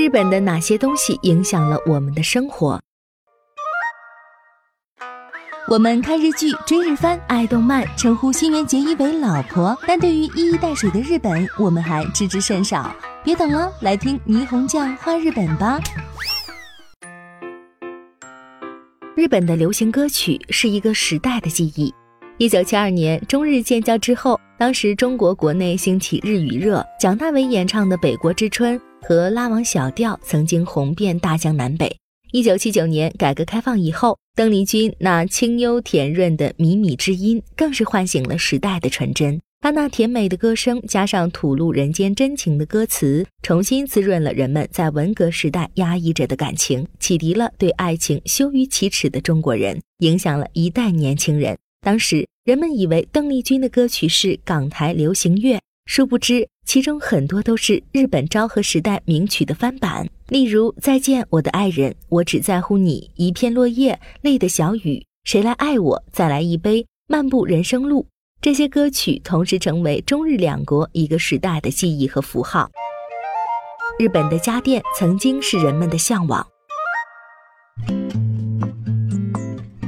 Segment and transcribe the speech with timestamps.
[0.00, 2.80] 日本的哪些东西影响了我们的生活？
[5.68, 12.90] 我们看日剧、追日番、爱动漫，称呼新垣结衣为老婆，但对于一衣带水的日本，我们还知之甚少。
[13.22, 15.78] 别等了，来听霓虹酱画日本吧。
[19.14, 21.94] 日本的流行歌曲是一个时代的记忆。
[22.38, 31.96] 一九七二年中日建交之后，当时中国国内兴起日语热，蒋大为演唱的《北国之春》和《拉网小调》曾经红遍大江南北。
[32.32, 39.40] 一九七九年改革开放以后，邓丽君那清幽甜润的靡靡之音，更是唤醒了时代的纯真。
[39.60, 51.58] 她那甜美的歌声，加上吐露人间真情的歌词，重新滋润了人们在文革时代压抑着的感情，启迪了对爱情羞于启齿的中国人，影响了一代年轻人。
[51.82, 60.08] 当时人们以为邓丽君的歌曲是港台流行乐，殊不知其中很多都是日本昭和时代名曲的翻版。
[60.28, 66.04] 例如《再见我的爱人》，我只在乎你，一片落叶，泪的小雨，谁来爱我？
[66.12, 68.06] 再来一杯，漫步人生路。
[68.40, 72.70] 这些歌曲同时成为中日两国一个时代的记忆和符号。
[73.98, 76.46] 日本的家电曾经是人们的向往，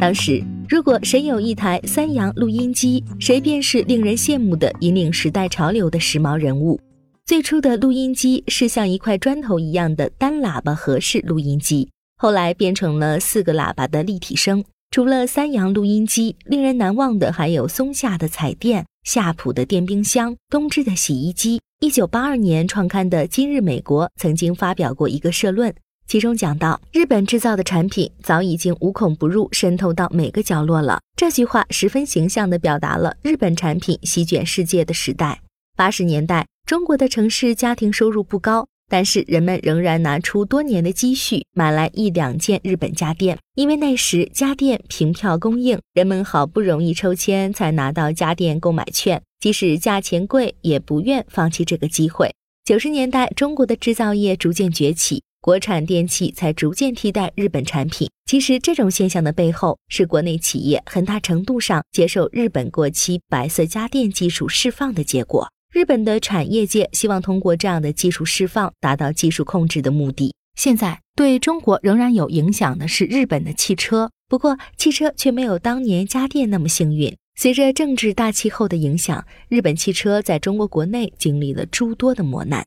[0.00, 0.42] 当时。
[0.72, 6.80] 如果谁有一台三洋录音机，谁便是令人羡慕的引领时代潮流的时髦人物。
[7.26, 14.64] 最初的录音机是像一块砖头一样的单喇叭盒式录音机，后来变成了四个喇叭的立体声。
[14.90, 21.60] 除了三洋录音机，令人难忘的还有松下的彩电、夏普的电冰箱、东芝的洗衣机。
[21.80, 25.74] 一九八二年创刊的《今日美国》曾经发表过一个社论。
[26.06, 31.00] 其中讲到，日本制造的产品早已经无孔不入，渗透到每个角落了。
[31.16, 35.40] 这句话十分形象地表达了日本产品席卷世界的时代。
[35.74, 52.34] 八十年代，中国的城市家庭收入不高，但是人们仍然拿出多年的积蓄买来一两件日本家电，因为那时家电凭票供应，人们好不容易抽签才拿到家电购买券，即使价钱贵，也不愿放弃这个机会。
[52.64, 55.24] 九十年代，中国的制造业逐渐崛起。
[55.40, 58.08] 国产电器才逐渐替代日本产品。
[58.24, 65.50] 其实，这种现象的背后是国内企业很大程度上接受日本过期白色家电技术释放的结果。
[65.72, 70.32] 日本的产业界希望通过这样的技术释放，达到技术控制的目的。
[70.54, 77.16] 现在对中国仍然有影响的是日本的汽车，不过汽车却没有当年家电那么幸运。
[77.34, 82.64] 随着政治大气候的影响，日本汽车在中国国内经历了诸多的磨难。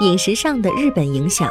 [0.00, 1.50] 饮食上的日本影响，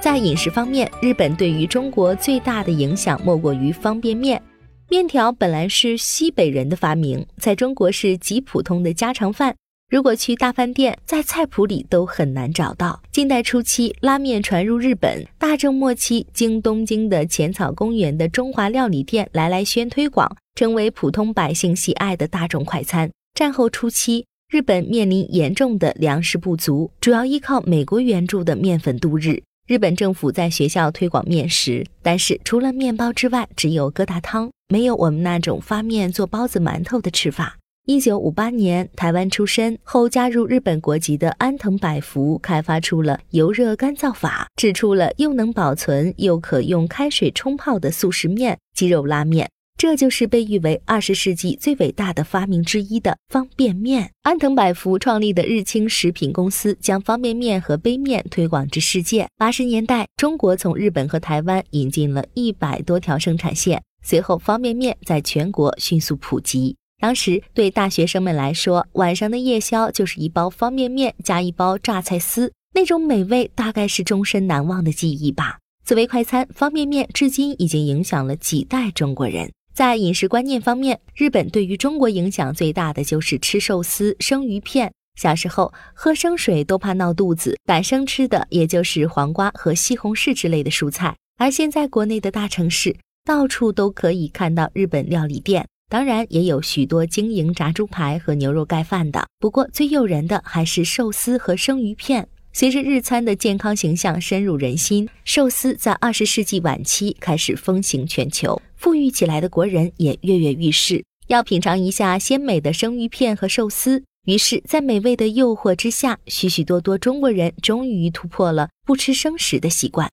[0.00, 4.42] 在饮食方面，日本对于中国最大的影响莫过于方便面。
[4.88, 9.54] 面条本来是西北人的发明，在中国是极普通的家常饭。
[9.90, 13.02] 如果去大饭店，在菜谱里都很难找到。
[13.10, 23.10] 近代初期，拉面传入日本；大正末期，经东京的浅草公园的中华料理店来来轩推广，成为普通百姓喜爱的大众快餐。
[23.32, 29.42] 战后初期，日本面临严重的粮食不足，主要依靠美国援助的面粉度日。
[29.66, 37.57] 日本政府在学校推广面食，但是除了面包之外，只有疙瘩汤，没有我们那种发面做包子、馒头的吃法。
[37.90, 49.48] 一九五八年，台湾出身后加入日本国籍的安藤百福开发出了油热干燥法，制出了又能保存又可用开水冲泡的速食面——鸡肉拉面。
[49.78, 54.10] 这就是被誉为二十世纪最伟大的发明之一的方便面。
[54.20, 59.26] 安藤百福创立的日清食品公司将方便面和杯面推广至世界。
[59.38, 66.76] 八十年代，中国从日本和台湾引进了一百多条生产线，随后方便面在全国迅速普及。
[67.00, 75.58] 当时对大学生们来说，晚上的夜宵就是一包方便面加一包榨菜丝，那种美味大概是终身难忘的记忆吧。
[75.84, 79.50] 作为快餐，方便面至今已经影响了几代中国人。
[79.72, 84.92] 在饮食观念方面，日本对于中国影响最大的就是吃寿司、生鱼片。
[85.14, 91.16] 小时候喝生水都怕闹肚子，敢生吃的也就是黄瓜和西红柿之类的蔬菜。
[91.36, 99.26] 而现在国内的大城市到处都可以看到日本料理店，当然也有许多经营炸猪排和牛肉盖饭的。
[99.38, 102.28] 不过最诱人的还是寿司和生鱼片。
[102.52, 108.60] 随着日餐的健康形象深入人心，寿司在二十世纪晚期开始风行全球。
[108.74, 114.02] 富裕起来的国人也跃跃欲试，要品尝一下鲜美的生鱼片和寿司。
[114.24, 120.10] 于是，在美味的诱惑之下，许许多多中国人终于突破了不吃生食的习惯。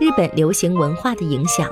[0.00, 1.70] 日本流行文化的影响。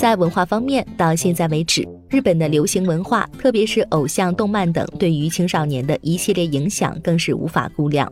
[0.00, 8.10] 在文化方面，到现在为止，日本的流行文化，特别是偶像、动漫等，对于青少年的一系列影响更是无法估量。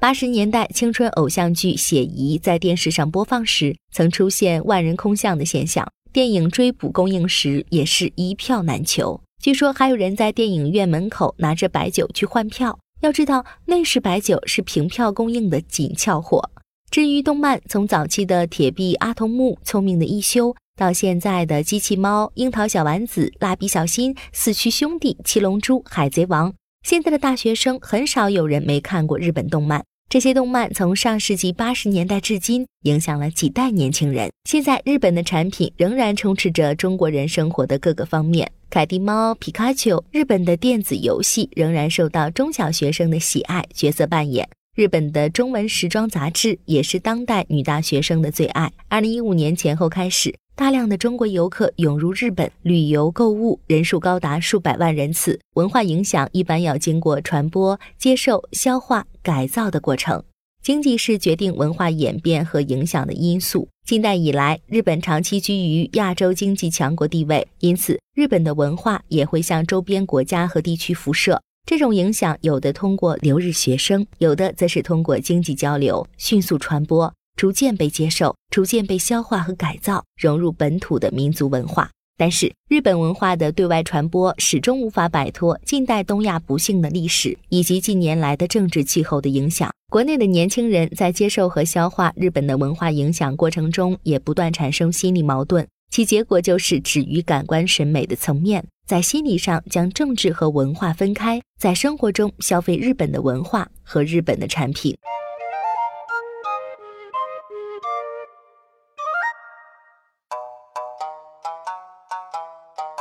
[0.00, 5.88] 八十年代青春偶像剧《写疑》在电视上播放时，曾出现万人空巷的现象。
[6.12, 9.20] 电影追捕公映时，也是一票难求。
[9.40, 12.76] 据说还有人在电影院门口拿着白酒去换票。
[13.00, 16.50] 要知道，那时白酒是凭票供应的紧俏货。
[16.90, 26.52] 至于动漫，从早期的铁臂阿童木、聪明的一休，到现在的机器猫、樱桃小丸子、蜡笔小新、四驱兄弟、七龙珠、海贼王，
[26.82, 29.84] 现在的大学生很少有人没看过日本动漫。
[30.08, 34.30] 这些动漫从上世纪八十年代至今，影响了几代年轻人。
[34.44, 38.50] 现在日本的产品仍然充斥着中国人生活的各个方面。
[38.68, 43.64] 凯蒂猫、皮卡丘，日本的电子游戏仍然受到中小学生的喜爱。
[43.72, 48.70] 角色扮演，日本的中文时装杂志也是当代女大学生的最爱。
[48.88, 50.34] 二零一五年前后开始。
[50.54, 55.40] 大量的中国游客涌入日本旅游购物，人数高达数百万人次。
[55.54, 60.22] 文化影响一般要经过传播、接受、消化、改造的过程。
[60.62, 63.68] 经济是决定文化演变和影响的因素。
[63.84, 71.40] 近代以来，日本长期居于亚洲经济强国地位，因此日本的文化也会向周边国家和地区辐射。
[71.66, 77.12] 这种影响有的通过留日学生，有的则是通过经济交流迅速传播。
[77.36, 81.90] 逐渐被接受，逐渐被消化和改造，融入本土的民族文化。
[82.16, 89.72] 但是，日本文化的对外传播始终无法摆脱近代东亚不幸的历史以及近年来的政治气候的影响。
[89.90, 104.96] 国内的年轻人在接受和消化日本的文化影响过程中，也不断产生心理矛盾，其结果就是止于感官审美的层面，在心理上将政治和文化分开，在生活中消费日本的文化和日本的产品。